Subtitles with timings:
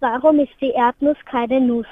[0.00, 1.86] Warum ist die Erdnuss keine Nuss?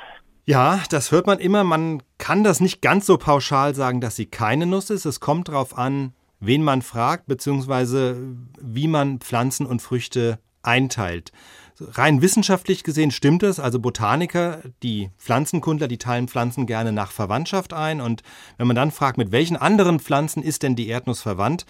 [0.47, 1.64] Ja, das hört man immer.
[1.64, 5.07] Man kann das nicht ganz so pauschal sagen, dass sie keine Nuss ist.
[5.07, 8.19] Es kommt darauf an, wen man fragt, beziehungsweise
[8.61, 11.32] wie man Pflanzen und Früchte einteilt.
[11.80, 13.59] Rein wissenschaftlich gesehen stimmt es.
[13.59, 18.00] Also Botaniker, die Pflanzenkundler, die teilen Pflanzen gerne nach Verwandtschaft ein.
[18.00, 18.23] Und
[18.59, 21.64] wenn man dann fragt, mit welchen anderen Pflanzen ist denn die Erdnuss verwandt,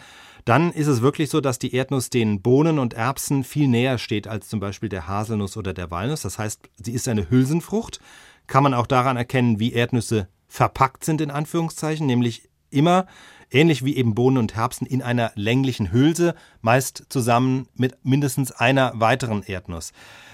[0.45, 4.29] dann ist es wirklich so, dass die Erdnuss den Bohnen und Erbsen viel näher steht
[4.29, 6.23] als zum Beispiel der Haselnuss oder der Walnuss.
[6.23, 8.01] Das heißt, sie ist eine Hülsenfrucht.
[8.47, 13.07] Kann man auch daran erkennen, wie Erdnüsse verpackt sind, in Anführungszeichen, nämlich immer
[13.55, 18.93] ähnlich wie eben Bohnen und Erbsen in einer länglichen Hülse, meist zusammen mit mindestens einer
[18.97, 19.93] weiteren Erdnuss.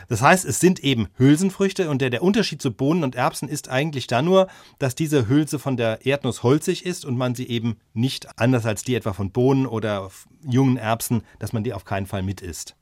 [0.09, 3.69] Das heißt, es sind eben Hülsenfrüchte und der, der Unterschied zu Bohnen und Erbsen ist
[3.69, 4.49] eigentlich da nur,
[4.81, 8.83] dass diese Hülse von der Erdnuss holzig ist und man sie eben nicht anders als
[8.83, 10.11] die etwa von Bohnen oder
[10.45, 12.75] jungen Erbsen, dass man die auf keinen Fall mit isst.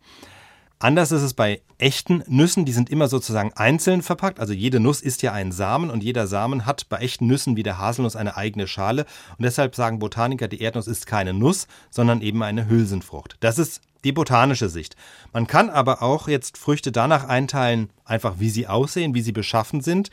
[0.81, 4.39] Anders ist es bei echten Nüssen, die sind immer sozusagen einzeln verpackt.
[4.39, 7.65] Also jede Nuss ist ja ein Samen und jeder Samen hat bei echten Nüssen wie
[7.65, 9.05] der Haselnuss eine eigene Schale.
[9.37, 13.37] Und deshalb sagen Botaniker, die Erdnuss ist keine Nuss, sondern eben eine Hülsenfrucht.
[13.41, 14.95] Das ist die botanische Sicht.
[15.33, 19.81] Man kann aber auch jetzt Früchte danach einteilen, einfach wie sie aussehen, wie sie beschaffen
[19.81, 20.11] sind,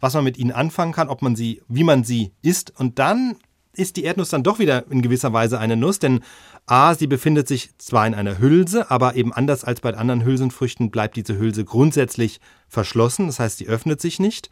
[0.00, 2.72] was man mit ihnen anfangen kann, ob man sie, wie man sie isst.
[2.78, 3.36] Und dann
[3.76, 6.20] ist die Erdnuss dann doch wieder in gewisser Weise eine Nuss, denn
[6.66, 10.90] A, sie befindet sich zwar in einer Hülse, aber eben anders als bei anderen Hülsenfrüchten
[10.90, 14.50] bleibt diese Hülse grundsätzlich verschlossen, das heißt, sie öffnet sich nicht.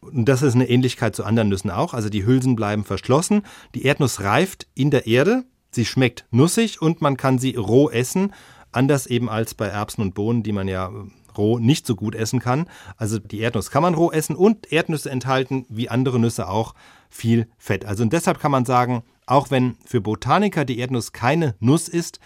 [0.00, 3.42] Und das ist eine Ähnlichkeit zu anderen Nüssen auch, also die Hülsen bleiben verschlossen,
[3.74, 8.32] die Erdnuss reift in der Erde, sie schmeckt nussig und man kann sie roh essen,
[8.72, 10.90] anders eben als bei Erbsen und Bohnen, die man ja
[11.38, 12.66] roh nicht so gut essen kann.
[12.96, 16.74] Also die Erdnuss kann man roh essen und Erdnüsse enthalten, wie andere Nüsse auch,
[17.08, 17.84] viel Fett.
[17.84, 22.20] Also und deshalb kann man sagen, auch wenn für Botaniker die Erdnuss keine Nuss ist,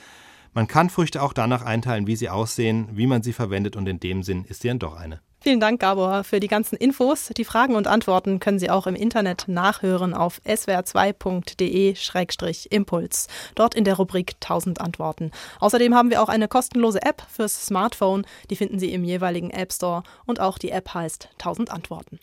[0.52, 4.00] man kann Früchte auch danach einteilen, wie sie aussehen, wie man sie verwendet und in
[4.00, 5.20] dem Sinn ist sie dann doch eine.
[5.42, 7.30] Vielen Dank, Gabor, für die ganzen Infos.
[7.34, 13.26] Die Fragen und Antworten können Sie auch im Internet nachhören auf swr2.de-impuls.
[13.54, 15.30] Dort in der Rubrik 1000 Antworten.
[15.58, 18.26] Außerdem haben wir auch eine kostenlose App fürs Smartphone.
[18.50, 22.20] Die finden Sie im jeweiligen App Store und auch die App heißt 1000 Antworten.